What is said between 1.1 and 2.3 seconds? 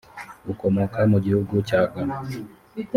mu gihugu cya Ghana